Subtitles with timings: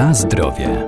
[0.00, 0.86] Na zdrowie.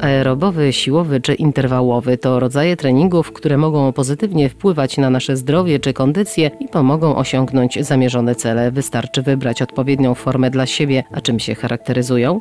[0.00, 5.92] Aerobowy, siłowy czy interwałowy to rodzaje treningów, które mogą pozytywnie wpływać na nasze zdrowie czy
[5.92, 8.70] kondycję i pomogą osiągnąć zamierzone cele.
[8.70, 11.04] Wystarczy wybrać odpowiednią formę dla siebie.
[11.12, 12.40] A czym się charakteryzują?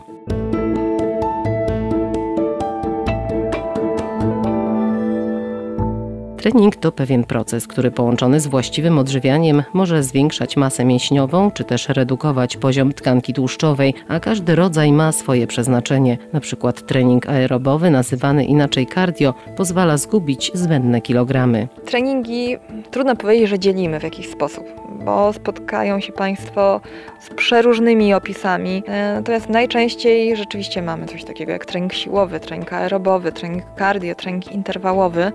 [6.48, 11.90] Trening to pewien proces, który połączony z właściwym odżywianiem może zwiększać masę mięśniową czy też
[11.90, 16.18] redukować poziom tkanki tłuszczowej, a każdy rodzaj ma swoje przeznaczenie.
[16.34, 21.68] Na przykład trening aerobowy, nazywany inaczej cardio, pozwala zgubić zbędne kilogramy.
[21.86, 22.58] Treningi
[22.92, 24.66] trudno powiedzieć, że dzielimy w jakiś sposób,
[25.06, 26.82] bo spotkają się Państwo
[27.20, 28.84] z przeróżnymi opisami.
[28.88, 34.52] E, natomiast najczęściej rzeczywiście mamy coś takiego jak trening siłowy, trening aerobowy, trening cardio, trening
[34.52, 35.32] interwałowy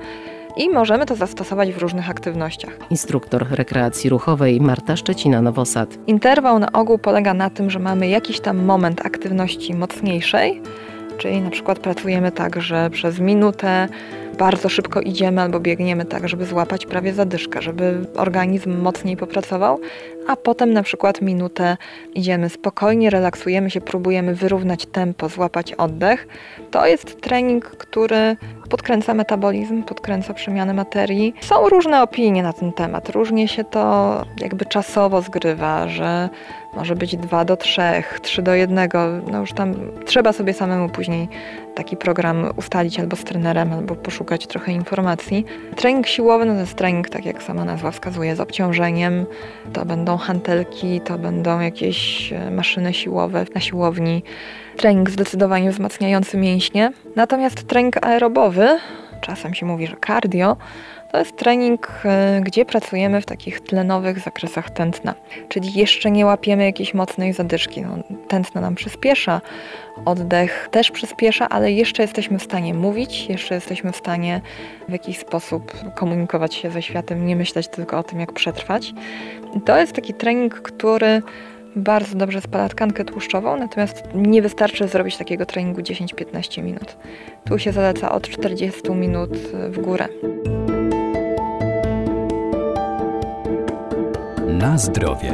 [0.57, 2.71] i możemy to zastosować w różnych aktywnościach.
[2.91, 5.87] Instruktor rekreacji ruchowej Marta Szczecina-Nowosad.
[6.07, 10.63] Interwał na ogół polega na tym, że mamy jakiś tam moment aktywności mocniejszej,
[11.19, 13.89] czyli na przykład pracujemy tak, że przez minutę
[14.39, 19.79] bardzo szybko idziemy albo biegniemy tak, żeby złapać prawie zadyszkę, żeby organizm mocniej popracował,
[20.27, 21.77] a potem na przykład minutę
[22.15, 26.29] idziemy spokojnie, relaksujemy się, próbujemy wyrównać tempo, złapać oddech.
[26.71, 28.37] To jest trening, który
[28.71, 31.35] podkręca metabolizm, podkręca przemianę materii.
[31.41, 33.09] Są różne opinie na ten temat.
[33.09, 36.29] Różnie się to jakby czasowo zgrywa, że
[36.77, 37.83] może być 2 do 3,
[38.23, 38.89] 3 do 1.
[39.33, 39.75] No już tam
[40.07, 41.29] trzeba sobie samemu później
[41.75, 45.45] taki program ustalić albo z trenerem, albo poszukać trochę informacji.
[45.77, 49.27] Trening siłowy no to jest trening, tak jak sama nazwa wskazuje, z obciążeniem.
[49.73, 54.23] To będą hantelki, to będą jakieś e, maszyny siłowe na siłowni.
[54.77, 56.93] Trening zdecydowanie wzmacniający mięśnie.
[57.17, 58.79] Natomiast trening aerobowy,
[59.23, 60.57] czasem się mówi, że cardio,
[61.13, 65.15] to jest trening, e, gdzie pracujemy w takich tlenowych zakresach tętna,
[65.49, 67.83] czyli jeszcze nie łapiemy jakiejś mocnej zadyszki.
[67.83, 67.97] No,
[68.29, 69.41] tętno nam przyspiesza,
[70.05, 74.41] oddech też przyspiesza, ale jeszcze jesteśmy w stanie mówić, jeszcze jesteśmy w stanie
[74.89, 78.95] w jakiś sposób komunikować się ze światem, nie myśleć tylko o tym, jak przetrwać.
[79.57, 81.23] I to jest taki trening, który
[81.77, 86.97] bardzo dobrze spala tkankę tłuszczową, natomiast nie wystarczy zrobić takiego treningu 10-15 minut.
[87.45, 89.31] Tu się zaleca od 40 minut
[89.71, 90.09] w górę.
[94.49, 95.33] Na zdrowie.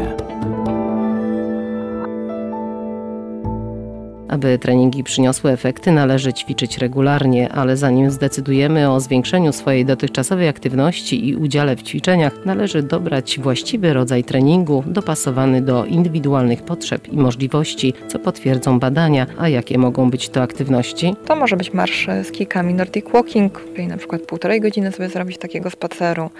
[4.38, 11.28] Aby treningi przyniosły efekty, należy ćwiczyć regularnie, ale zanim zdecydujemy o zwiększeniu swojej dotychczasowej aktywności
[11.28, 17.94] i udziale w ćwiczeniach, należy dobrać właściwy rodzaj treningu dopasowany do indywidualnych potrzeb i możliwości,
[18.08, 19.26] co potwierdzą badania.
[19.38, 21.14] A jakie mogą być to aktywności?
[21.26, 25.38] To może być marsz z kijkami Nordic Walking, czyli na przykład półtorej godziny sobie zrobić
[25.38, 26.30] takiego spaceru.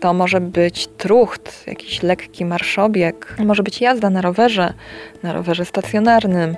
[0.00, 4.74] To może być trucht, jakiś lekki marszobieg, może być jazda na rowerze,
[5.22, 6.56] na rowerze stacjonarnym,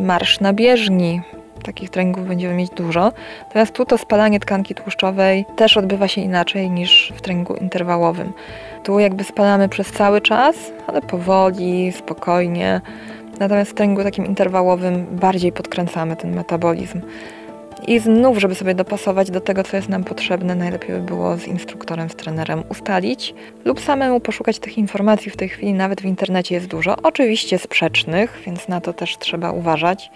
[0.00, 1.20] marsz na bieżni.
[1.62, 3.12] Takich treningów będziemy mieć dużo.
[3.46, 8.32] Natomiast tu to spalanie tkanki tłuszczowej też odbywa się inaczej niż w treningu interwałowym.
[8.84, 12.80] Tu jakby spalamy przez cały czas, ale powoli, spokojnie.
[13.38, 17.00] Natomiast w treningu takim interwałowym bardziej podkręcamy ten metabolizm.
[17.86, 21.46] I znów, żeby sobie dopasować do tego, co jest nam potrzebne, najlepiej by było z
[21.46, 25.30] instruktorem, z trenerem ustalić lub samemu poszukać tych informacji.
[25.30, 29.50] W tej chwili nawet w internecie jest dużo, oczywiście sprzecznych, więc na to też trzeba
[29.50, 30.10] uważać.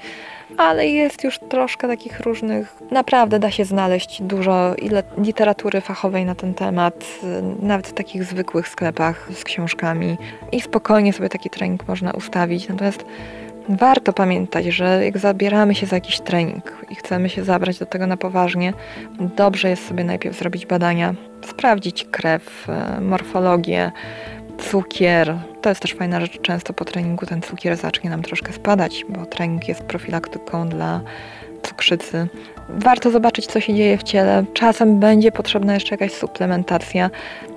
[0.56, 2.76] Ale jest już troszkę takich różnych.
[2.90, 4.74] Naprawdę da się znaleźć dużo
[5.18, 7.04] literatury fachowej na ten temat,
[7.62, 10.16] nawet w takich zwykłych sklepach z książkami.
[10.52, 12.68] I spokojnie sobie taki trening można ustawić.
[12.68, 13.04] Natomiast
[13.76, 18.06] warto pamiętać, że jak zabieramy się za jakiś trening i chcemy się zabrać do tego
[18.06, 18.72] na poważnie,
[19.36, 21.14] dobrze jest sobie najpierw zrobić badania,
[21.46, 23.92] sprawdzić krew, e, morfologię,
[24.58, 25.38] cukier.
[25.60, 26.40] To jest też fajna rzecz.
[26.40, 31.00] Często po treningu ten cukier zacznie nam troszkę spadać, bo trening jest profilaktyką dla
[31.62, 32.28] cukrzycy.
[32.68, 34.44] Warto zobaczyć, co się dzieje w ciele.
[34.54, 37.10] Czasem będzie potrzebna jeszcze jakaś suplementacja,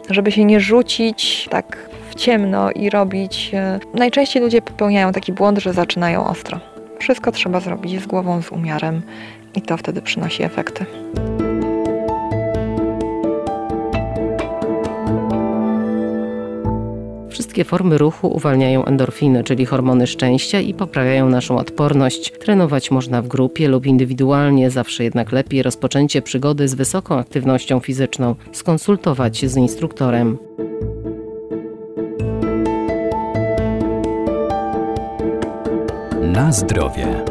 [0.10, 1.78] żeby się nie rzucić tak
[2.16, 3.52] ciemno i robić.
[3.54, 6.60] E, najczęściej ludzie popełniają taki błąd, że zaczynają ostro.
[7.00, 9.02] Wszystko trzeba zrobić z głową, z umiarem
[9.56, 10.86] i to wtedy przynosi efekty.
[17.30, 22.32] Wszystkie formy ruchu uwalniają endorfiny, czyli hormony szczęścia i poprawiają naszą odporność.
[22.32, 28.36] Trenować można w grupie lub indywidualnie, zawsze jednak lepiej rozpoczęcie przygody z wysoką aktywnością fizyczną
[28.52, 30.38] skonsultować z instruktorem.
[36.34, 37.24] Na zdrowie.